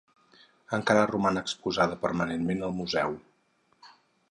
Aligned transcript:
Encara 0.77 1.03
roman 1.11 1.37
exposada 1.41 1.99
permanentment 2.07 2.65
al 2.69 2.75
museu. 2.81 3.17